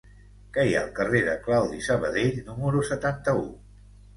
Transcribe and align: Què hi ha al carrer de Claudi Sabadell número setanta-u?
Què 0.55 0.63
hi 0.67 0.71
ha 0.77 0.79
al 0.85 0.95
carrer 0.99 1.21
de 1.27 1.35
Claudi 1.43 1.83
Sabadell 1.89 2.41
número 2.51 2.85
setanta-u? 2.91 3.47